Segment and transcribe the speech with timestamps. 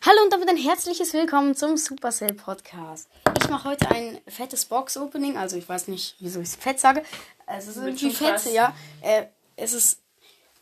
[0.00, 3.08] Hallo und damit ein herzliches Willkommen zum Supercell Podcast.
[3.38, 7.04] Ich mache heute ein fettes Box-Opening, also ich weiß nicht, wieso ich es fett sage.
[7.46, 8.74] Es ist irgendwie fett, ja.
[9.02, 10.00] Äh, es ist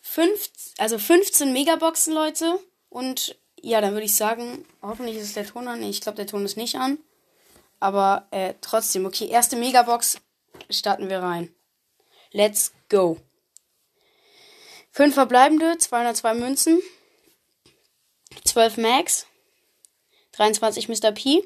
[0.03, 2.59] fünf, also 15 Megaboxen, Leute.
[2.91, 5.83] Und ja, dann würde ich sagen, hoffentlich ist es der Ton an.
[5.83, 6.99] Ich glaube, der Ton ist nicht an.
[7.79, 10.19] Aber äh, trotzdem, okay, erste Megabox
[10.69, 11.55] starten wir rein.
[12.33, 13.17] Let's go.
[14.91, 16.81] Fünf verbleibende, 202 Münzen,
[18.45, 19.27] 12 Max,
[20.33, 21.13] 23 Mr.
[21.13, 21.43] P,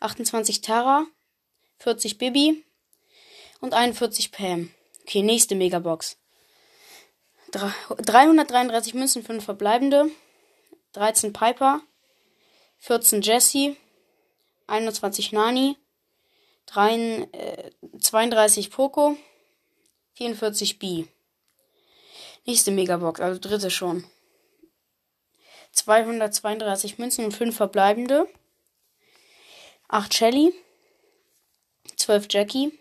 [0.00, 1.06] 28 Tara,
[1.78, 2.64] 40 Bibi
[3.60, 4.70] und 41 Pam.
[5.02, 6.16] Okay, nächste Megabox.
[7.50, 10.10] 333 Münzen, 5 verbleibende,
[10.92, 11.80] 13 Piper,
[12.78, 13.76] 14 Jesse,
[14.66, 15.76] 21 Nani,
[16.66, 19.16] 3, äh, 32 Poco,
[20.14, 21.04] 44 B.
[22.46, 24.04] Nächste Megabox, also dritte schon.
[25.74, 28.28] 232 Münzen und 5 verbleibende.
[29.88, 30.52] 8 Shelly.
[31.96, 32.78] 12 Jackie.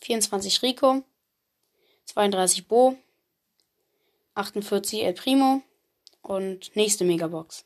[0.00, 1.02] 24 Rico.
[2.06, 2.96] 32 Bo.
[4.34, 5.62] 48 El Primo.
[6.22, 7.64] Und nächste Megabox.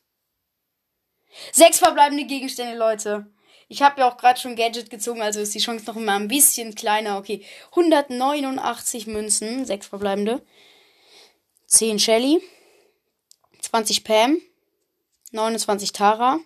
[1.53, 3.27] Sechs verbleibende Gegenstände, Leute.
[3.69, 6.29] Ich habe ja auch gerade schon Gadget gezogen, also ist die Chance noch immer ein
[6.29, 7.19] bisschen kleiner.
[7.19, 10.43] Okay, 189 Münzen, sechs verbleibende.
[11.67, 12.43] 10 Shelly.
[13.77, 14.41] 20 Pam,
[15.33, 16.41] 29 Tara,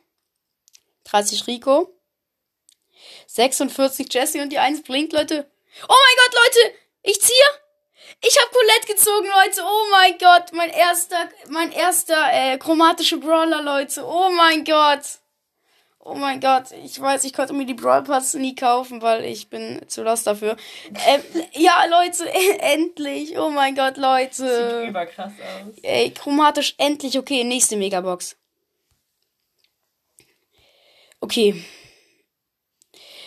[1.04, 1.96] 30 Rico,
[3.28, 5.48] 46 Jesse und die 1 blinkt, Leute.
[5.88, 7.36] Oh mein Gott, Leute, ich ziehe.
[8.20, 9.62] Ich habe Colette gezogen, Leute.
[9.62, 14.04] Oh mein Gott, mein erster, mein erster äh, chromatische Brawler, Leute.
[14.04, 15.20] Oh mein Gott.
[16.02, 19.50] Oh mein Gott, ich weiß, ich konnte mir die Brawl Pass nie kaufen, weil ich
[19.50, 20.56] bin zu lost dafür.
[21.06, 22.26] Ähm, ja, Leute,
[22.60, 23.38] endlich.
[23.38, 24.80] Oh mein Gott, Leute.
[24.80, 25.74] Sieht überkrass aus.
[25.82, 27.18] Ey, chromatisch, endlich.
[27.18, 28.36] Okay, nächste Megabox.
[31.20, 31.62] Okay.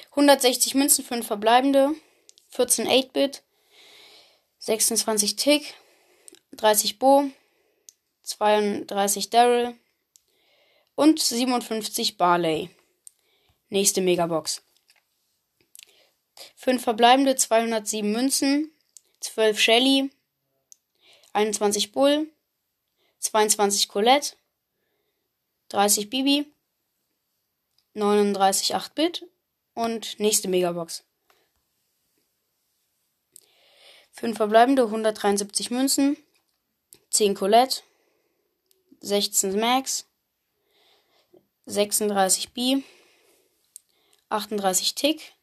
[0.09, 1.91] 160 Münzen, 5 verbleibende.
[2.49, 3.43] 14 8-Bit.
[4.57, 5.75] 26 Tick.
[6.53, 7.25] 30 Bo.
[8.23, 9.75] 32 Daryl
[10.95, 12.69] und 57 Barley.
[13.69, 14.63] Nächste Megabox.
[16.55, 18.71] 5 verbleibende, 207 Münzen,
[19.19, 20.11] 12 Shelly,
[21.33, 22.31] 21 Bull,
[23.19, 24.35] 22 Colette,
[25.69, 26.45] 30 Bibi,
[27.93, 29.27] 39 8-Bit
[29.73, 31.03] und nächste Megabox.
[34.11, 36.17] 5 verbleibende, 173 Münzen,
[37.09, 37.81] 10 Colette,
[39.01, 40.07] 16 Max,
[41.65, 42.83] 36 B,
[44.29, 45.33] 38 Tick,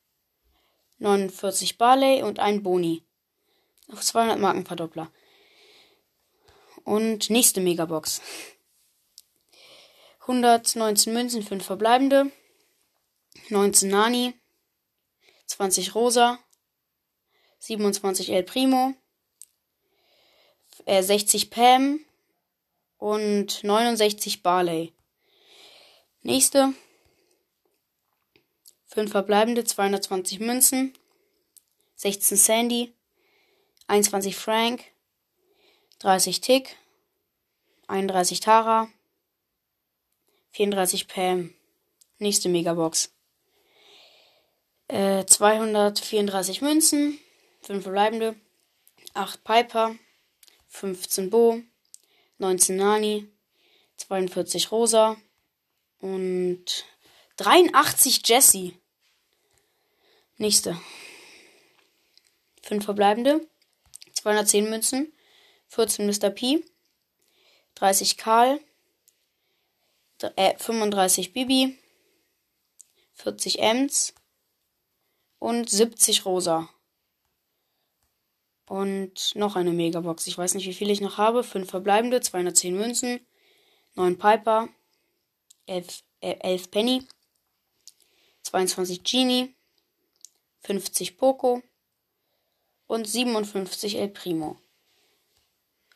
[0.99, 3.03] 49 Barley und ein Boni.
[3.91, 5.11] Auf 200 Marken Verdoppler.
[6.85, 8.21] Und nächste Megabox.
[10.21, 12.31] 119 Münzen, 5 verbleibende.
[13.49, 14.35] 19 Nani.
[15.47, 16.39] 20 Rosa.
[17.59, 18.95] 27 El Primo.
[20.85, 22.01] Äh, 60 Pam.
[22.99, 24.93] Und 69 Barley.
[26.23, 26.75] Nächste.
[28.89, 30.93] 5 verbleibende, 220 Münzen.
[31.97, 32.93] 16 Sandy.
[33.87, 34.85] 21 Frank.
[36.01, 36.77] 30 Tick.
[37.87, 38.89] 31 Tara.
[40.53, 41.55] 34 Pam.
[42.19, 43.15] Nächste Megabox.
[44.89, 47.19] Äh, 234 Münzen.
[47.63, 48.37] 5 verbleibende.
[49.15, 49.97] 8 Piper.
[50.69, 51.61] 15 Bo.
[52.39, 53.27] 19 Nani.
[53.97, 55.17] 42 Rosa.
[56.01, 56.87] Und
[57.37, 58.73] 83 Jesse.
[60.39, 60.81] Nächste.
[62.63, 63.47] 5 verbleibende.
[64.15, 65.13] 210 Münzen.
[65.69, 66.31] 14 Mr.
[66.31, 66.65] P.
[67.75, 68.61] 30 Karl.
[70.37, 71.79] Äh, 35 Bibi.
[73.15, 74.15] 40 Ems.
[75.39, 76.69] Und 70 Rosa.
[78.67, 80.27] Und noch eine Megabox.
[80.27, 81.43] Ich weiß nicht, wie viel ich noch habe.
[81.43, 83.21] 5 verbleibende, 210 Münzen.
[83.97, 84.69] 9 Piper.
[85.71, 87.07] 11, äh, 11 Penny,
[88.43, 89.55] 22 Genie,
[90.61, 91.63] 50 Poco
[92.87, 94.59] und 57 El Primo.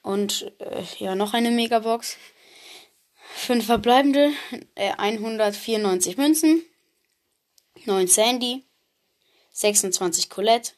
[0.03, 2.17] Und äh, ja, noch eine Megabox.
[3.37, 4.33] 5 verbleibende,
[4.77, 6.63] äh, 194 Münzen,
[7.85, 8.65] 9 Sandy,
[9.51, 10.73] 26 Colette,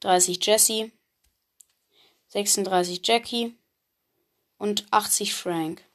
[0.00, 0.92] 30 Jessie,
[2.28, 3.54] 36 Jackie
[4.58, 5.85] und 80 Frank.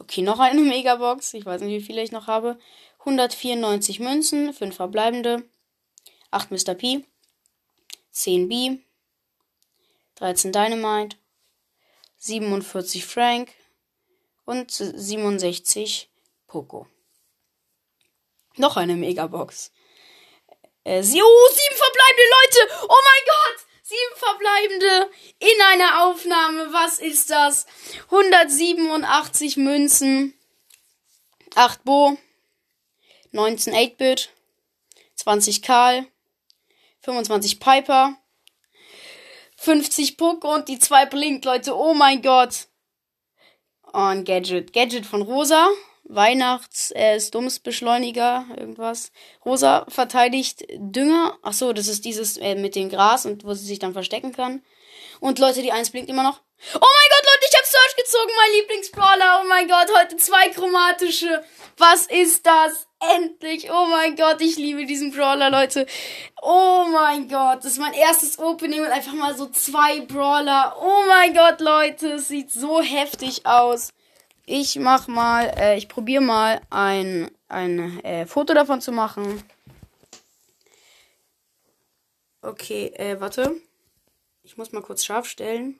[0.00, 1.34] Okay, noch eine Megabox.
[1.34, 2.58] Ich weiß nicht, wie viele ich noch habe.
[3.00, 5.44] 194 Münzen, 5 verbleibende,
[6.30, 6.74] 8 Mr.
[6.74, 7.04] P,
[8.10, 8.78] 10 B,
[10.16, 11.16] 13 Dynamite,
[12.18, 13.52] 47 Frank
[14.44, 16.10] und 67
[16.46, 16.86] Poco.
[18.56, 19.70] Noch eine Megabox.
[20.84, 22.86] Äh, oh, sieben verbleibende Leute.
[22.88, 23.67] Oh mein Gott.
[23.88, 26.74] Sieben verbleibende in einer Aufnahme.
[26.74, 27.64] Was ist das?
[28.10, 30.34] 187 Münzen.
[31.54, 32.18] 8 Bo.
[33.32, 34.28] 19 8-Bit.
[35.14, 36.06] 20 Karl.
[37.00, 38.18] 25 Piper.
[39.56, 41.74] 50 Puck und die 2 Blink, Leute.
[41.74, 42.66] Oh mein Gott.
[43.94, 44.74] Ein Gadget.
[44.74, 45.66] Gadget von Rosa.
[46.08, 49.12] Weihnachts, äh, Stummsbeschleuniger, irgendwas.
[49.44, 51.38] Rosa verteidigt Dünger.
[51.42, 54.32] Ach so, das ist dieses äh, mit dem Gras und wo sie sich dann verstecken
[54.32, 54.62] kann.
[55.20, 56.40] Und Leute, die eins blinkt immer noch.
[56.74, 59.40] Oh mein Gott, Leute, ich hab Search gezogen, mein Lieblingsbrawler.
[59.42, 61.44] Oh mein Gott, heute zwei chromatische.
[61.76, 62.88] Was ist das?
[63.16, 63.70] Endlich.
[63.70, 65.86] Oh mein Gott, ich liebe diesen Brawler, Leute.
[66.42, 70.76] Oh mein Gott, das ist mein erstes Opening und einfach mal so zwei Brawler.
[70.80, 73.90] Oh mein Gott, Leute, es sieht so heftig aus.
[74.50, 79.42] Ich mach mal, äh, ich probiere mal ein, ein äh, Foto davon zu machen.
[82.40, 83.60] Okay, äh, warte.
[84.42, 85.78] Ich muss mal kurz scharf stellen.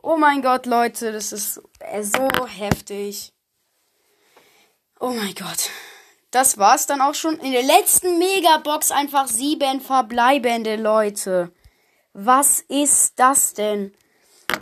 [0.00, 3.32] Oh mein Gott, Leute, das ist äh, so heftig.
[5.00, 5.70] Oh mein Gott.
[6.30, 7.36] Das war's dann auch schon.
[7.40, 11.50] In der letzten Megabox einfach sieben verbleibende Leute.
[12.12, 13.92] Was ist das denn?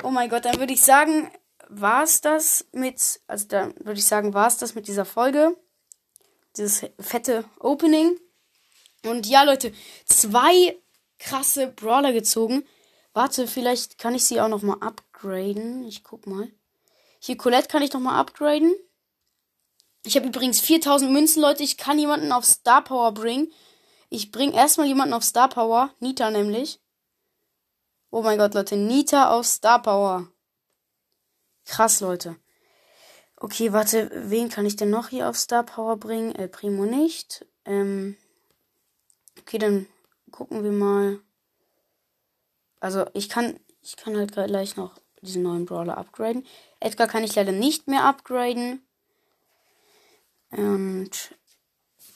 [0.03, 1.31] Oh mein Gott, dann würde ich sagen,
[1.69, 5.57] war's das mit, also dann würde ich sagen, war's das mit dieser Folge.
[6.57, 8.19] Dieses fette Opening.
[9.05, 9.73] Und ja, Leute,
[10.07, 10.77] zwei
[11.19, 12.65] krasse Brawler gezogen.
[13.13, 15.85] Warte, vielleicht kann ich sie auch noch mal upgraden.
[15.85, 16.49] Ich guck mal.
[17.21, 18.75] Hier, Colette kann ich noch mal upgraden.
[20.05, 21.63] Ich habe übrigens 4000 Münzen, Leute.
[21.63, 23.53] Ich kann jemanden auf Star Power bringen.
[24.11, 25.93] Ich bringe erstmal jemanden auf Star Power.
[26.01, 26.81] Nita nämlich.
[28.11, 28.77] Oh mein Gott, Leute.
[28.77, 30.29] Nita auf Star Power.
[31.67, 32.37] Krass, Leute.
[33.37, 34.11] Okay, warte.
[34.31, 36.35] Wen kann ich denn noch hier auf Star Power bringen?
[36.35, 37.47] Äh, Primo nicht.
[37.65, 38.17] Ähm.
[39.41, 39.87] Okay, dann
[40.31, 41.21] gucken wir mal.
[42.81, 46.47] Also, ich kann, ich kann halt gleich noch diesen neuen Brawler upgraden.
[46.81, 48.83] Edgar kann ich leider nicht mehr upgraden.
[50.51, 51.35] Und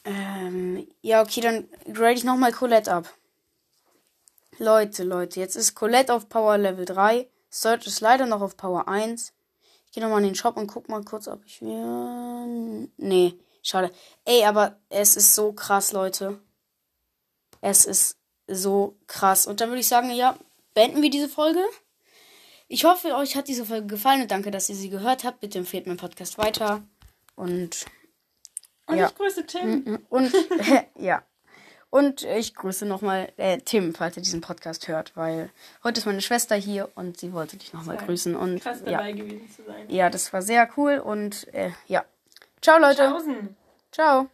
[0.04, 3.12] ähm, ja, okay, dann grade ich nochmal Colette ab.
[4.62, 7.28] Leute, Leute, jetzt ist Colette auf Power Level 3.
[7.50, 9.32] Search ist leider noch auf Power 1.
[9.86, 11.60] Ich gehe nochmal in den Shop und guck mal kurz, ob ich.
[11.60, 13.90] Nee, schade.
[14.24, 16.38] Ey, aber es ist so krass, Leute.
[17.60, 18.16] Es ist
[18.46, 19.48] so krass.
[19.48, 20.38] Und dann würde ich sagen, ja,
[20.74, 21.62] beenden wir diese Folge.
[22.68, 25.40] Ich hoffe, euch hat diese Folge gefallen und danke, dass ihr sie gehört habt.
[25.40, 26.82] Bitte empfehlt meinen Podcast weiter.
[27.34, 27.84] Und
[28.86, 29.08] und ja.
[29.08, 29.70] ich grüße Tim.
[29.70, 30.06] Mm, mm.
[30.08, 30.32] Und
[30.98, 31.24] ja.
[31.92, 35.50] Und ich grüße nochmal äh, Tim, falls er diesen Podcast hört, weil
[35.84, 38.34] heute ist meine Schwester hier und sie wollte dich nochmal grüßen.
[38.34, 38.92] Und krass ja.
[38.92, 39.90] dabei gewesen zu sein.
[39.90, 42.02] Ja, das war sehr cool und äh, ja.
[42.62, 43.02] Ciao, Leute.
[43.02, 43.56] Tschaußen.
[43.92, 44.30] Ciao.